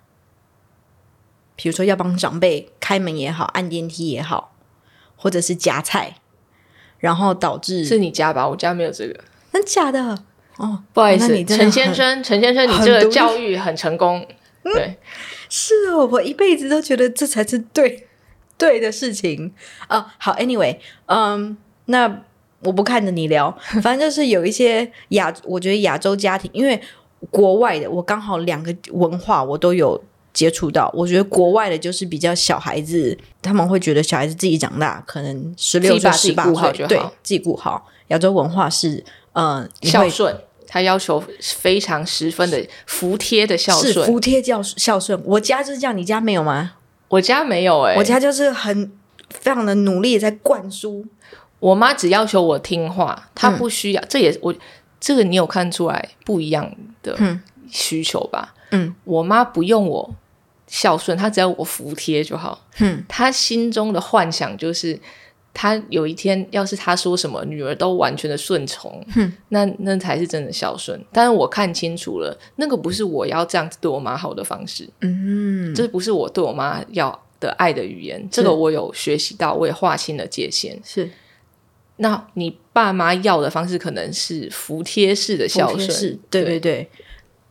[1.62, 4.56] 比如说要帮长辈开门也好，按电梯也好，
[5.14, 6.16] 或者是夹菜，
[6.98, 8.48] 然后导致是你家吧？
[8.48, 9.20] 我家没有这个，
[9.52, 10.18] 真假的
[10.56, 14.26] 哦，不好意思陈先生，陈先生，你这个教育很成功。
[14.62, 14.96] 对，
[15.50, 18.06] 是哦，我一辈子都觉得这才是对
[18.56, 19.52] 对的事情
[19.86, 20.14] 啊。
[20.16, 22.22] 好，anyway，嗯，那
[22.60, 26.80] 我不看着你聊， 反正就是有一些亚，我觉得亚洲家庭，因为
[27.30, 30.90] 国外的，我刚好两个文化我都有接触到。
[30.94, 37.86] 我觉得国外的就是比较小孩子，他们会觉得小孩子自己长大，可能十六岁、十八好岁，对自己顾好。
[38.08, 43.92] 亚洲文化是，嗯、你会孝顺，他要求非常十分的服帖的孝顺。
[43.92, 45.20] 是服帖孝孝顺。
[45.24, 46.72] 我家就是这样，你家没有吗？
[47.08, 48.92] 我家没有哎、我家就是很
[49.30, 51.04] 非常的努力地在灌输。
[51.58, 54.04] 我妈只要求我听话，她不需要。
[54.08, 54.54] 这也我
[55.00, 58.54] 这个你有看出来不一样的嗯需求吧？
[58.54, 58.59] 嗯，
[59.04, 60.14] 我妈不用我
[60.66, 62.66] 孝顺，她只要我服帖就好。
[62.78, 64.98] 嗯，她心中的幻想就是，
[65.52, 71.02] 她有一天要是她说什么，女儿都完全的顺从，嗯那那才是真的孝顺。
[71.12, 78.28] 但是我看清楚了，那个不是我要这样子对我妈好的方式，嗯，这不是我对我妈要的爱的语言。
[78.30, 80.80] 这个我有学习到，我也划清了界限。
[80.84, 81.10] 是
[81.96, 86.88] 那你爸妈要的方式可能是服帖式的孝顺，是，对对对，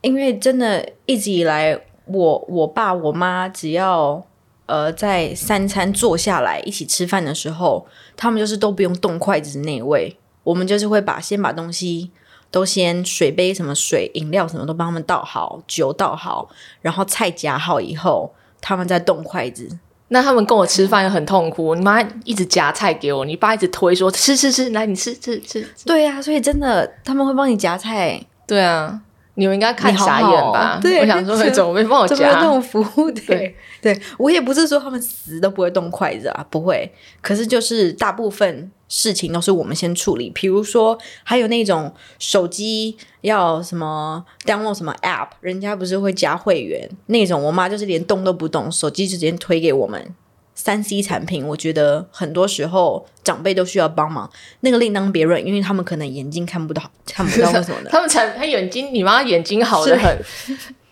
[0.00, 4.24] 因为真的一直以来，我我爸我妈只要
[4.66, 7.86] 呃在三餐坐下来一起吃饭的时候，
[8.16, 12.10] 他们就是都不用动筷子的那一位，我们就是会把先把东西。
[12.52, 16.48] 都先水杯什么水饮料什么都帮他们倒好，酒倒好，
[16.80, 19.68] 然后菜夹好以后，他们再动筷子。
[20.08, 25.64] 那他们跟我吃饭又很痛苦，你妈一直夹菜给我，你爸一直推说吃吃吃，来你吃吃吃。
[25.86, 29.00] 对呀、所以真的他们会帮你夹菜，对啊，
[29.34, 30.74] 你们应该看傻眼吧？
[30.74, 32.42] 好对我想说这怎么没帮我怎么有那？
[32.42, 33.20] 种服务的？
[33.26, 36.92] 对对，我也不是说他们死都不会动筷子啊，不会。
[37.20, 50.14] 可是就是大部分事情都是我们先处理，比如说还有那种手机要什么 download 什么 app，人家不是会加会员那种，我妈就是连动都不动，手机直接推给我们。
[50.62, 57.88] 三 C 产品，我觉得很多时候长辈都需要帮忙，那个另当别论，因为他们可能眼睛看不到，看不到或什么的。
[57.90, 59.96] 他们才他眼睛，你妈眼睛好的。
[59.98, 60.22] 很。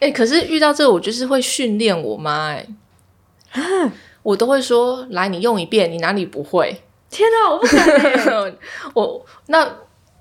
[0.01, 2.67] 哎、 可是遇到这个，我就是会训练我妈、哎，
[4.23, 6.81] 我都会说，来，你用一遍，你哪里不会？
[7.11, 8.55] 天哪，我不敢欸、
[8.95, 9.71] 我那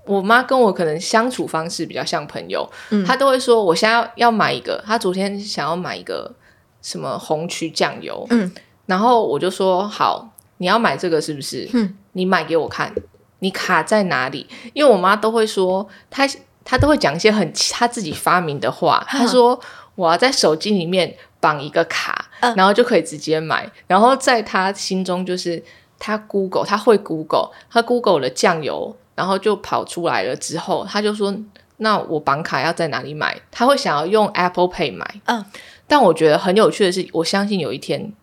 [0.06, 3.06] 我妈跟我可能相处方式比较像朋友，嗯。
[3.06, 6.34] 她都会说我现在要要买一个，她昨天想要买一个
[6.82, 8.52] 什么红曲酱油，嗯，
[8.88, 11.70] 然后我就说好，你要买这个是不是？
[11.74, 12.92] 嗯，你买给我看，
[13.40, 14.48] 你卡在哪里？
[14.74, 16.28] 因为我妈都会说，她
[16.66, 19.60] 她都会讲一些很她自己发明的话，她说
[19.94, 25.64] 我要在手机里面绑一个卡，嗯然后就可以直接买，然后在她心中就是。
[26.00, 31.36] 她 Google，她会 Google，她 Google 了酱油，然后就跑出来了之后，她就说
[31.78, 35.20] ：“那我绑卡要在哪里买？”他会想要用 Apple Pay 买。
[35.26, 35.44] 嗯，
[35.88, 38.14] 但我觉得很有趣的是，我相信有一天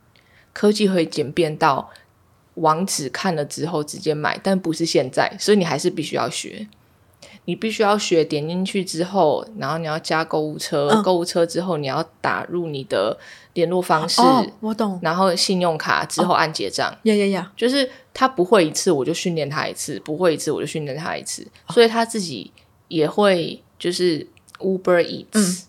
[0.54, 1.90] 科技会简便到
[2.54, 6.66] 网址看了之后直接买，但不是现在，所以你还是必须要学。
[7.46, 13.18] 你必须要学，点进去之后，然后你要加购物车，嗯购物车之后你要打入你的
[13.52, 16.96] 联络方式，哦，我懂，然后信用卡之后按结账。
[17.02, 22.50] 呀呀呀，就是他不会一次我就训练他一次，不会一次我就训练他一次，哦所以他自己
[22.88, 24.26] 也会就是
[24.58, 25.62] Uber Eats，、嗯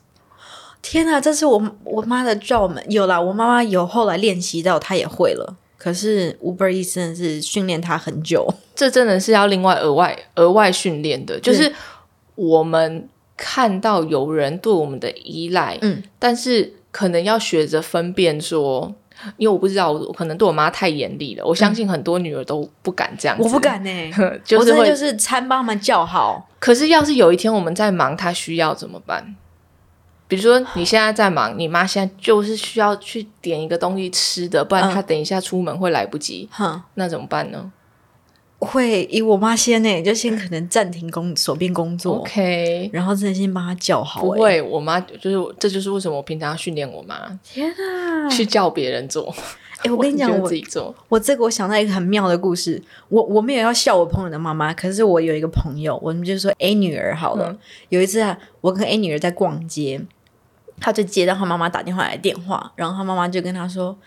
[0.87, 2.83] 天哪，这是我我妈的罩门。
[2.91, 5.57] 有啦，我妈妈有后来练习到，她也会了。
[5.79, 8.47] 可是 Uber E 真的是训练她很久。
[8.75, 11.73] 这真的是要另外额外额外训练的，就是
[12.35, 18.93] 我们看到有人对我们的依赖，嗯，但是可能要学着分辨说。
[19.37, 21.45] 因为我不知道，我可能对我妈太严厉了。
[21.45, 24.11] 我相信很多女儿都不敢这样子，我不，敢呢、
[24.43, 24.59] 就是。
[24.59, 26.49] 我真的就是餐帮他们叫好。
[26.59, 29.33] 可是要是有一天我们在忙，她需要怎么办？
[30.27, 37.71] 比如说你现在在忙，你妈现在就是需要去点一个东西吃的，不然嗯她等一下出门会来不及，嗯，那怎么办呢
[38.57, 44.25] 会以我妈先呢、就先可能暂停工手边工作？OK，然后真的先帮她叫好、欸。
[44.25, 48.29] 不会，我妈就是这就是为什么我平常要训练我妈天啊！
[48.29, 49.31] 去叫别人做。
[49.85, 52.81] 哎、我跟你讲，我自己做，我这个我想到一个很妙的故事。
[53.09, 57.49] 我我没有要笑我朋友的妈妈，可是我有一个朋友，我们就说 A 女儿好了。
[57.51, 60.01] 嗯有一次啊，我跟 A 女儿在逛街，
[60.79, 63.97] 她就接到她妈妈打电话来电话，然后她妈妈就跟她说。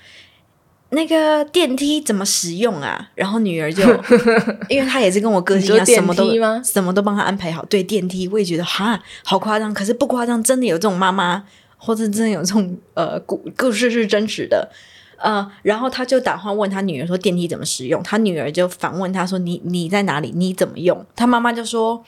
[0.91, 3.11] 那个电梯怎么使用啊？
[3.14, 3.83] 然后女儿就，
[4.71, 6.33] 因为她也是跟我个性一样，什么都
[6.64, 7.62] 什么都帮她安排好。
[7.67, 11.45] 对电梯，我也觉得哈好夸张，可是不夸张，真的有这种妈妈，
[11.77, 14.71] 或者真的有这种呃故故事是真实的。
[15.18, 20.33] 呃，然后他就打电话问他女儿说电梯怎么使用，他女儿就反问他说你你在哪里？
[20.35, 21.04] 你怎么用？
[21.14, 22.04] 他妈妈就说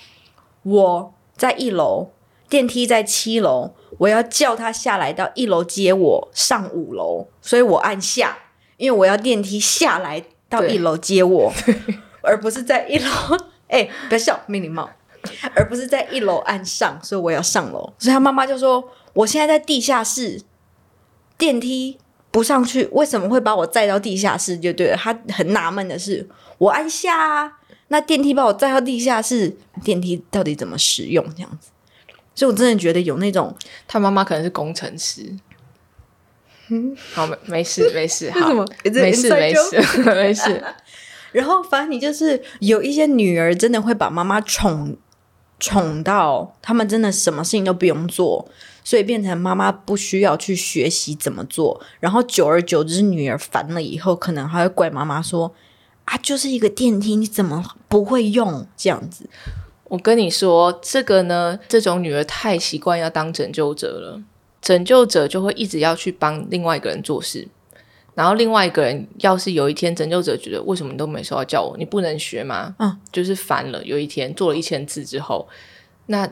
[0.62, 2.10] 我在一楼，
[2.48, 8.38] 电梯在七楼，我要叫他下来到一楼接我上五楼，所以我按下，
[8.76, 11.52] 因为我要电梯下来到一楼接我，
[12.22, 13.10] 而不是在一楼。
[13.68, 14.90] 哎、不要笑，没礼貌。
[15.54, 17.92] 而不是在一楼按上，所以我要上楼。
[17.98, 20.40] 所以他妈妈就说：“我现在在地下室，
[21.36, 21.98] 电梯
[22.30, 24.96] 不上去，为什么会把我载到地下室？”就对了。
[24.96, 27.52] 他很纳闷的是，我按下啊，
[27.88, 31.24] 那电梯把我载到地下室，电梯到底怎么使用？
[31.34, 31.70] 这样子，
[32.34, 33.54] 所以我真的觉得有那种
[33.88, 35.34] 他妈妈可能是工程师，
[36.68, 40.64] 嗯好，没没事没事，好， 没事没事 没事。
[41.32, 44.96] 然后反正你就是有一些女儿真的会把妈妈宠
[45.58, 48.48] 宠到，他们真的什么事情都不用做，
[48.82, 51.80] 所以变成妈妈不需要去学习怎么做。
[52.00, 55.54] 然后久而久之，女儿烦了以后，可能还会怪妈妈说
[56.06, 59.28] ：“啊，就是一个电梯，你怎么不会用？”这样子，
[59.84, 64.22] 我跟你说，这个呢，这种女儿太习惯要当拯救者了，
[64.60, 67.48] 拯救者就会一直要去帮另外一个人做事，
[68.14, 72.74] 然后另外一个人要是有一天拯救者觉得为什么你都没说要叫我，你不能学吗？
[72.78, 73.82] 嗯，就是烦了。
[73.84, 75.48] 有一天做了一千次之后，
[76.06, 76.30] 那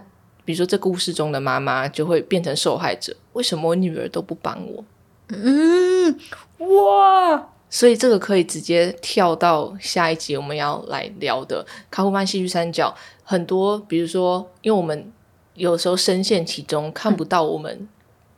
[0.48, 4.82] 比如说这故事中的妈妈就会变成受害者，为什么我女儿都不帮我？
[5.26, 6.18] 嗯，
[6.56, 12.96] 哇，所以这个可以直接跳到下一集我们要来聊的卡夫曼戏剧三角。
[13.22, 15.12] 很多，比如说，因为我们
[15.52, 17.86] 有时候深陷其中，看不到我们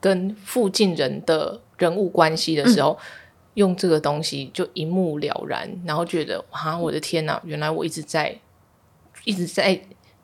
[0.01, 2.99] 跟附近人的人物关系的时候，
[3.55, 8.37] 用这个东西就一目了然，然后觉得啊，我的天哪，原来我一直在
[9.23, 9.81] 一直在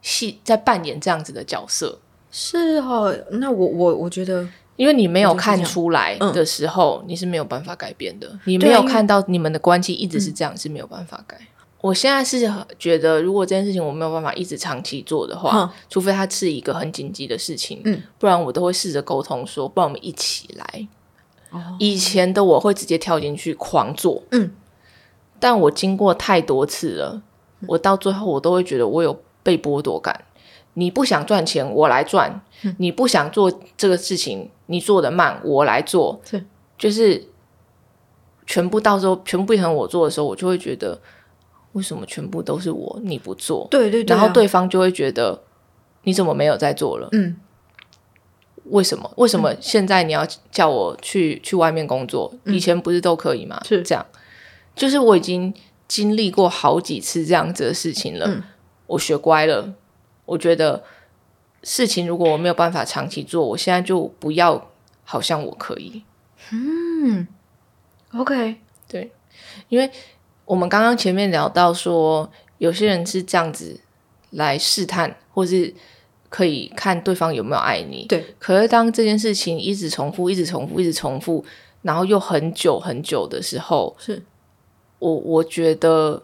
[0.07, 1.99] 戏在扮演这样子的角色。
[2.31, 8.38] 是哦，那我我我觉得，因为你没有看出来嗯的时候，你是没有办法改变的。
[8.45, 11.37] 你没有看到你们的关系一直是这样，是没有办法改。
[11.81, 20.88] 我现在是觉得，如果这件事情我没有办法一直长期做的话，哼除非它是一个很紧急的事情，嗯不然我都会试着沟通说，不然我们一起来。
[21.51, 24.51] 哦以前的我会直接跳进去狂做，嗯，
[25.38, 27.23] 但我经过太多次了，
[27.69, 30.24] 我到最后我都会觉得我有被剥夺感。
[30.74, 32.28] 你不想赚钱，我来赚；
[32.64, 36.20] 嗯你不想做这个事情，你做的慢，我来做。
[36.28, 36.44] 是，
[36.76, 37.28] 就是
[38.44, 41.00] 全部到时候全部变成我做的时候，我就会觉得
[41.72, 43.66] 为什么全部都是我，你不做？
[43.70, 45.40] 对对对啊、然后对方就会觉得
[46.02, 47.09] 你怎么没有在做了？
[47.12, 47.37] 嗯，
[48.64, 49.11] 为什么？
[49.16, 52.35] 为什么现在你要叫我去去外面工作？
[52.44, 53.59] 嗯以前不是都可以吗？
[53.64, 54.04] 是这样，
[54.74, 55.54] 就是我已经
[55.88, 58.42] 经历过好几次这样子的事情了，嗯
[58.87, 59.75] 我学乖了。
[60.25, 60.83] 我觉得
[61.62, 64.70] 事情如果我没有办法长期做，我现在就不要
[65.05, 66.03] 好像我可以。
[66.51, 67.27] 嗯
[68.12, 68.57] OK，
[68.88, 69.11] 对，
[69.68, 69.90] 因为
[70.44, 73.81] 我们刚刚前面聊到说，有些人是这样子
[74.31, 75.75] 来试探，或是
[76.29, 78.07] 可以看对方有没有爱你。
[78.07, 81.44] 对，可是当这件事情一直重复、一直重复、一直重复，
[81.83, 84.22] 然后又很久很久的时候，是
[84.99, 86.22] 我我觉得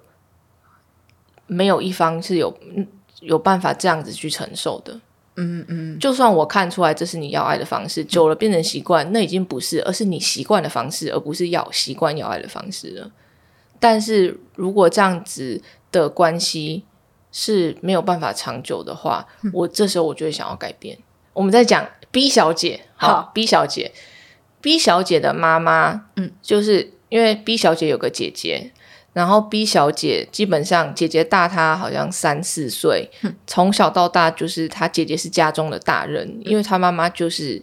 [1.53, 2.87] 没有一方是有嗯
[3.21, 5.01] 有办法这样子去承受的。
[5.37, 13.11] 嗯嗯，就算我看出来这是你要爱的方式，久了变成习惯，那已经不是，而是你习惯的方式，而不是要习惯要爱的方式了。
[13.81, 16.85] 但是如果这样子的关系
[17.33, 20.99] 是没有办法长久的话，我这时候我就会想要改变。
[21.33, 23.91] 我们在讲 B 小姐，好，B 小姐
[24.61, 28.71] ，B 小姐的妈妈，嗯，就是因为 B 小姐有个姐姐，
[29.13, 33.11] 然后 B 小姐基本上姐姐大她好像三四岁，
[33.47, 37.63] 从小到大就是她姐姐是家中的大人，因为她妈妈就是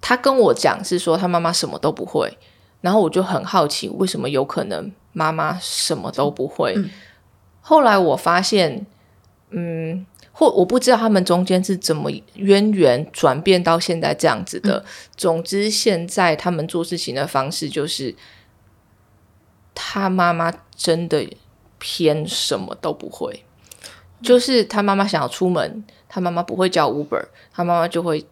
[0.00, 2.36] 她跟我讲是说她妈妈什么都不会，
[2.82, 6.76] 然后我就很好奇为什么有可能妈妈什么都不会。
[7.60, 8.86] 后来我发现，
[9.50, 14.84] 嗯，或我不知道他们中间是怎么渊源转变到现在这样子的。
[15.16, 18.14] 总之，现在他们做事情的方式就是，
[19.76, 21.28] 他妈妈真的
[21.78, 23.44] 偏什么都不会，
[24.22, 28.26] 就是他妈妈想要出门，他妈妈不会叫 Uber，他妈妈就会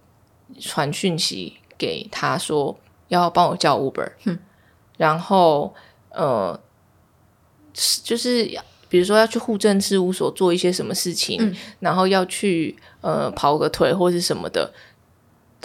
[0.58, 2.74] 传讯息给他说
[3.08, 4.10] 要帮我叫 Uber，、
[4.96, 5.74] 然后
[6.10, 6.58] 呃，
[8.02, 8.50] 就是
[8.88, 14.72] 比如说要去户政事务所做一些什么事情，然后要去呃跑个腿或是什么的，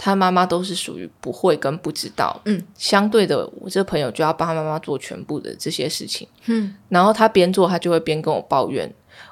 [0.02, 2.40] 他妈妈都是属于不会跟不知道。
[2.46, 6.26] 嗯，相对的，我这朋友就要帮他妈妈做全部的这些事情。
[6.46, 8.90] 嗯，然后他边做，他就会边跟我抱怨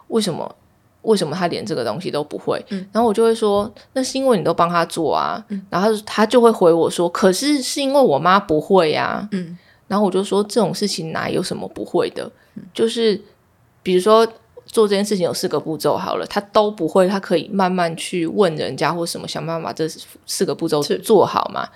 [0.09, 0.55] 为什么。
[1.03, 2.63] 为什么他连这个东西都不会？
[2.93, 5.43] 然后我就会说，那是因为你都帮他做啊。
[5.71, 12.31] 然后他他就会回我说，可是是因为我妈不会呀、嗯，然后我就说，这种事情哪有什么不会的？
[12.75, 13.19] 就是
[13.83, 14.27] 比如说
[14.69, 19.89] 做这件事情有四个步骤好了，他都不会，他可以慢慢去问人家或什么，想办法把这
[20.27, 21.69] 四个步骤做好嘛。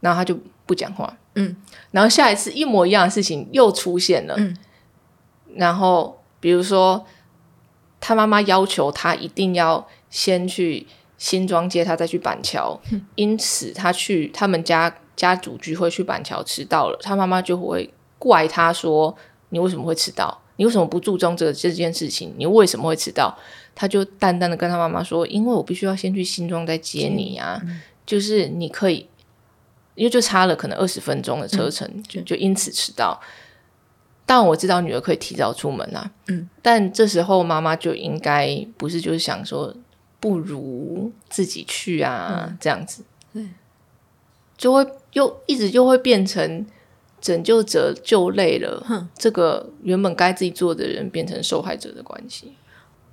[0.00, 1.54] 然后他就不讲话，嗯，
[1.90, 4.56] 然后下一次一模一样的事情又出现了，嗯，
[5.56, 7.04] 然后比如说
[8.00, 10.86] 他妈妈要求他一定要先去
[11.18, 12.80] 新庄接他，再去板桥，
[13.14, 19.14] 因此他去他们家家族聚会去板桥迟到了，他妈妈就会怪他说
[19.50, 20.40] ：“你为什么会迟到？
[20.60, 22.34] 你为什么不注重这个这件事情？
[22.36, 23.34] 你为什么会迟到？”
[23.74, 27.58] 他就淡淡的跟他妈妈说：“因为我必须要先去新庄再接你啊，
[28.04, 29.08] 就是你可以。”
[29.96, 33.18] 因为就差了可能二十分钟的车程，就就因此迟到。
[34.26, 39.74] 但我知道女儿可以提早出门啊，嗯，但这时候妈妈就应该不是就是想说，
[40.20, 43.02] 不如自己去啊，这样子，
[43.32, 43.44] 对，
[44.58, 46.66] 就会又一直就会变成
[47.20, 52.52] 拯救者就累了，哼这个原本该自己做的人变成受害者的关系。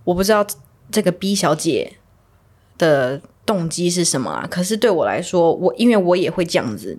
[0.04, 0.46] 我不知道
[0.92, 1.98] 这个 B 小姐
[2.78, 4.48] 的动机是什么啊？
[4.50, 6.98] 可是对我来说，我因为我也会这样子。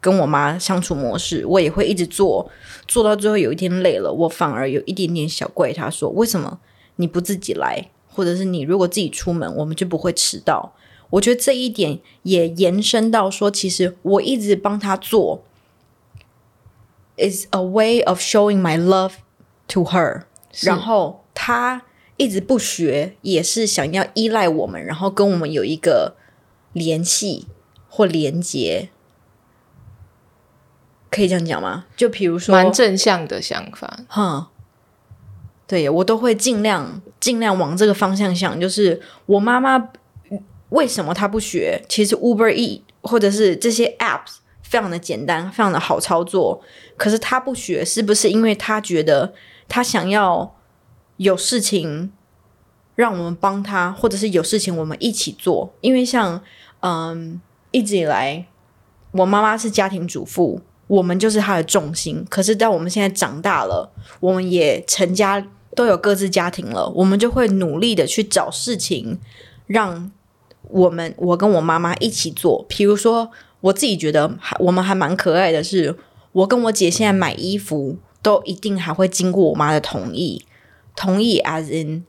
[0.00, 2.48] 跟我妈相处模式，我也会一直做，
[2.86, 6.60] 做到最后有一天累了，我反而有一点点小怪她说：“为什么
[6.96, 7.90] 你不自己来？
[8.06, 10.72] 或者是你如果自己出门，我们就不会迟到。”
[11.10, 15.42] 我觉得这一点也延伸到说，其实我一直帮他做
[17.18, 19.12] ，is a way of showing my love
[19.68, 20.22] to her。
[20.62, 21.82] 然后她
[22.16, 26.16] 一直不学，也是想要依赖我们，然后跟我们有一个
[26.72, 27.46] 联系
[27.88, 28.88] 或连接。
[31.10, 31.86] 可以这样讲吗？
[31.96, 34.50] 就比如说，蛮正向的想法，哈，
[35.66, 38.60] 对我都会尽量尽量往这个方向想。
[38.60, 39.90] 就是我妈妈
[40.68, 41.82] 为什么她不学？
[41.88, 44.36] 其实 Uber E 或者是这些 Apps
[44.68, 46.60] 非常的简单，非常的好操作。
[46.96, 49.32] 可是他不学，是不是因为他觉得
[49.68, 50.54] 他想要
[51.16, 52.12] 有事情
[52.94, 55.72] 让我们帮他，或者是有事情我们一起做？
[55.80, 56.42] 因为像
[56.80, 57.40] 嗯，
[57.70, 58.46] 一直以来
[59.12, 60.60] 我妈妈是家庭主妇。
[60.88, 62.24] 我们就是她的重心。
[62.30, 65.46] 可是，到我们现在长大了，我们也成家，
[65.76, 69.18] 都有各自家庭了，我们就会努力的去找事情，
[69.66, 70.10] 让
[70.62, 72.64] 我们我跟我妈妈一起做。
[72.70, 73.30] 比如说，
[73.60, 75.96] 我自己觉得还我们还蛮可爱的，是
[76.32, 80.44] 我跟我姐现在买衣服，都一定还会经过我妈的同意，
[80.94, 82.04] 同意 as in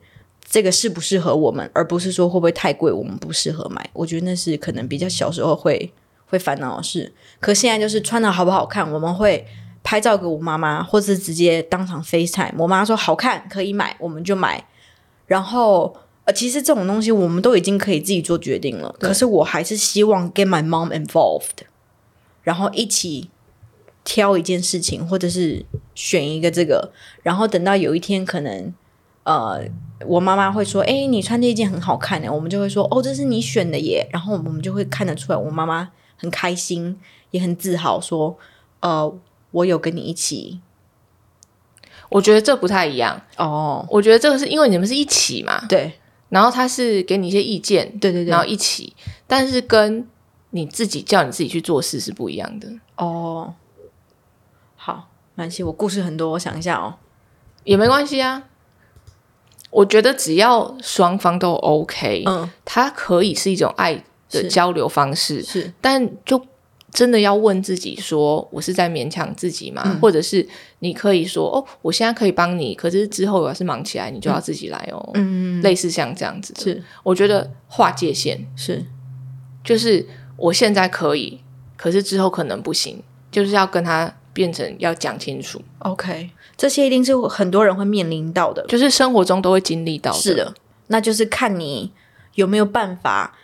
[0.48, 3.88] 这个适不适合我们，而不是说会不会太贵，我们不适合买。
[3.92, 5.92] 我觉得那是可能比较小时候会。
[6.26, 9.44] 会烦恼的事，可现在就是穿的好不好看，我们会
[9.82, 12.54] 拍照给我妈妈，或是直接当场飞菜。
[12.56, 14.64] 我妈说好看可以买，我们就买。
[15.26, 15.92] 然后
[16.30, 21.64] 呃，其实这种东西我们都已经可以自己做决定了，可是我还是希望 get my mom involved，
[22.42, 23.28] 然后一起
[24.04, 25.64] 挑一件事情，或者是
[25.94, 28.72] 选一个这个，然后等到有一天可能
[29.24, 29.62] 呃，
[30.06, 35.90] 我妈妈会说：“哎，你穿这件很好看的。”我们就会说：“哦，这是你选的耶。”然后我们就会看得出来，我妈妈。
[36.16, 36.98] 很开心，
[37.30, 38.36] 也很自豪，说
[38.80, 39.10] ：“呃，
[39.52, 40.60] 我有跟你一起。”
[42.10, 43.86] 我觉得这不太一样哦。
[43.88, 45.94] 我觉得这个是因为你们是一起嘛，对。
[46.30, 50.08] 然后他是给你一些意见，对对对，然后一起，但是跟
[50.50, 52.66] 你自己叫你自己去做事是不一样的
[52.96, 53.52] 哦。
[54.76, 56.94] 好，没关系，我故事很多，我想一下哦，
[57.64, 58.44] 也没关系啊。
[59.70, 64.02] 我觉得只要双方都 OK，嗯，它可以是一种爱。
[64.32, 66.40] 的交流方式是，但就
[66.92, 69.96] 真的要问自己说，我是在勉强自己吗？
[70.02, 70.46] 或者是
[70.80, 75.10] 你可以说，哦，我现在可以帮你，可是之后我要是忙起来，你就要自己来哦。
[75.14, 78.84] 嗯，类似像这样子，是我觉得划界限是，
[79.62, 80.04] 就是
[80.36, 81.40] 我现在可以，
[81.76, 85.62] 可是之后可能不行，就是要跟他变成要讲清楚。
[85.78, 90.18] OK，这些一定是很多人会面临到的，就是生活中都会经历到的。
[90.18, 90.54] 是的，
[90.88, 91.92] 那就是看你
[92.34, 93.36] 有没有办法。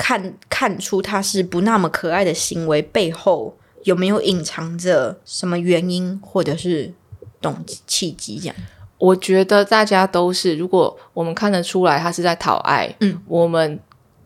[0.00, 6.90] 看看出他是不那么可爱的行为背后有没有隐藏着什么原因或者是
[7.38, 8.38] 动机契机？
[8.38, 8.56] 这样，
[8.96, 13.78] 我觉得大家都是，如果我们看得出来他是在讨爱，嗯，我们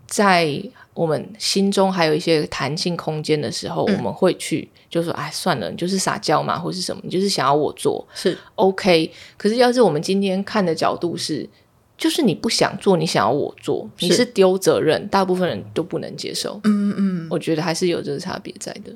[0.07, 0.63] 在
[0.95, 9.11] 我们心中还有一些弹性空间的时候，我们会去就说，哎，算了，你就是撒娇嘛，或是什么，你就是想要我做是 OK。
[9.37, 11.51] 可是要是我们今天看的角度是。
[11.97, 16.61] 就是你不想做，你想要我做，你是丢责任，大部分人都不能接受。
[16.65, 18.93] 嗯嗯，我觉得还是有这个差别在的。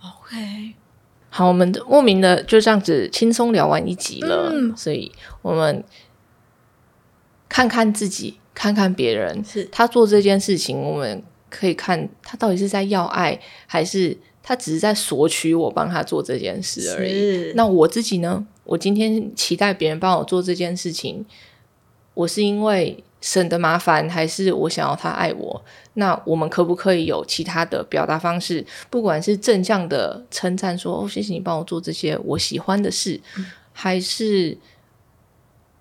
[0.00, 0.74] OK，
[1.30, 5.82] 好，我们莫名的就这样子轻松聊完一集了，所以我们
[7.48, 17.52] 看看自己，看看别人，是他做这件事情，我们可以看他到底是在要爱，还是他只是在索取我帮他做这件事而已。
[17.54, 18.46] 那我自己呢？
[18.64, 21.24] 我今天期待别人帮我做这件事情。
[22.14, 25.64] 我是因为省得麻烦，还是我想要他爱我？
[25.94, 28.64] 那我们可不可以有其他的表达方式？
[28.90, 33.20] 不管是正向的称赞，说哦，谢谢你帮我做这些我喜欢的事，
[33.72, 34.58] 还是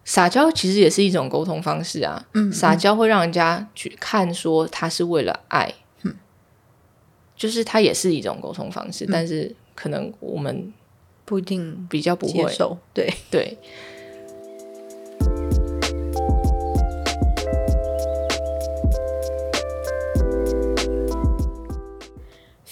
[0.05, 2.23] 撒娇，其实也是一种沟通方式啊。
[2.33, 5.73] 嗯，撒娇会让人家去看说他是为了爱，
[7.35, 10.71] 就是他也是一种沟通方式，但是可能我们
[11.25, 12.77] 不一定比较不会受。
[12.93, 13.57] 对对。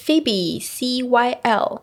[0.10, 1.82] Phoebe CYL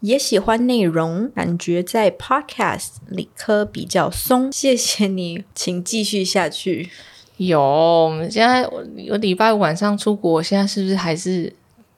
[0.00, 4.50] 也喜欢内容，感觉在 Podcast 理科比较松。
[4.50, 6.88] 谢谢你，请继续下去。
[7.36, 8.82] 有，我们现在我
[9.18, 11.52] 礼拜五晚上出国，现在是不是还是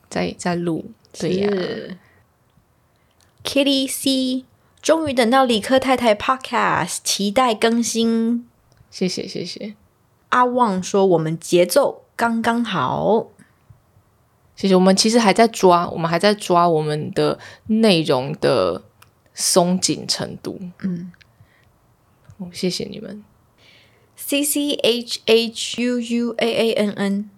[0.08, 0.90] 在在录？
[1.16, 1.96] 对呀、是
[3.44, 4.44] Kitty C
[4.82, 8.44] 终于等到理科太太 Podcast，期待更新。
[8.90, 9.74] 谢谢谢谢
[10.30, 13.28] 阿旺说我们节奏刚刚好。
[14.60, 14.74] 谢谢。
[14.74, 17.38] 我们其实还在抓，我们还在抓我们的
[17.68, 18.82] 内容的
[19.32, 20.60] 松紧程度。
[20.82, 21.10] 嗯，
[22.52, 23.24] 谢谢你们。
[24.14, 27.30] C C H H U U A A N N，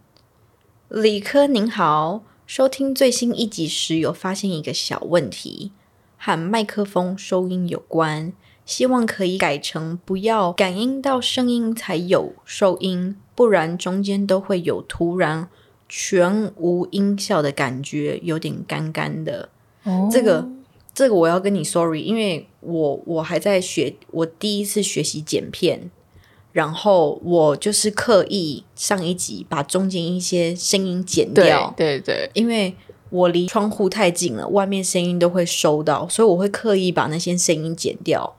[0.88, 5.70] 理科您好，收听最新一集时有发现一个小问题，
[6.18, 8.32] 和麦克风收音有关，
[8.66, 15.48] 希望可以改成不要感应到声音才有收音，不然中间都会有突然
[15.94, 19.50] 全无音效的感觉，有点干干的。
[19.84, 20.48] 哦这个
[20.94, 25.90] 这个我要跟你 sorry，因为我我还在学，我第一次学习剪片，
[26.52, 32.74] 然后我就是刻意上一集把中间一些声音剪对掉，对对，因为
[33.10, 38.34] 我离窗户太近了，外面声音都会收到，所以我会刻意把那些声音剪掉。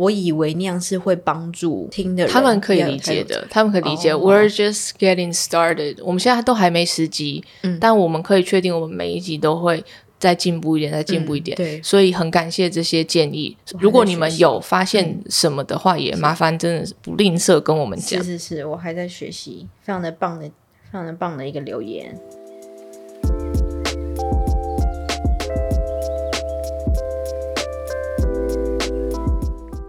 [0.00, 4.12] 我以为那样是会帮助听的人，他们可以理解的，他们可以理解。
[4.12, 9.84] 哦 We're just getting started，我们现在都还没十集，嗯但我们可以确定，我们每一集都会
[10.18, 11.54] 再进步一点，再进步一点。
[11.56, 13.54] 嗯对所以很感谢这些建议。
[13.78, 18.38] 如果你们有发现什么的话，也麻烦真的是不吝啬跟我们讲是。
[18.38, 22.18] 是是，我还在学习，非常的棒的，非常的棒的一个留言。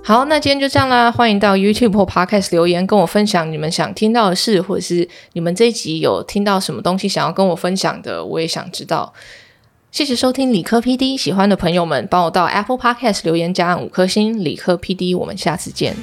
[0.03, 1.11] 好，那今天就这样啦。
[1.11, 9.13] 欢迎到 YouTube 或 Podcast 留言，跟我分享你们想听到的事，或者是你们这一集有听到什么东西想要跟我分享的，我也想知道。
[9.91, 14.43] 谢谢收听理科 PD，喜欢的朋友们帮我到 Apple Podcast 留言加五颗星。
[14.43, 15.95] 理科 PD，我们下次见。